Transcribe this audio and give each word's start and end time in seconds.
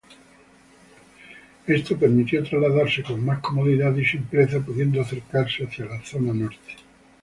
Esto 1.67 1.95
permitió 1.95 2.41
trasladarse 2.41 3.03
con 3.03 3.23
más 3.23 3.37
comodidad 3.37 3.95
y 3.95 4.03
simpleza 4.03 4.59
pudiendo 4.59 4.99
acercarse 4.99 5.63
hacia 5.65 5.85
la 5.85 6.03
zona 6.03 6.33
norte. 6.33 6.73